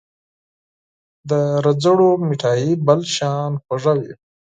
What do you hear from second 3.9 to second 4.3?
وي